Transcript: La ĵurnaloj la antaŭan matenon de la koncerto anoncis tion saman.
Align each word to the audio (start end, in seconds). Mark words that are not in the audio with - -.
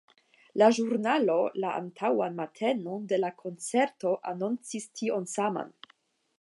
La 0.61 0.69
ĵurnaloj 0.77 1.43
la 1.65 1.73
antaŭan 1.81 2.39
matenon 2.41 3.05
de 3.13 3.21
la 3.21 3.31
koncerto 3.45 4.17
anoncis 4.35 4.93
tion 5.01 5.33
saman. 5.39 5.75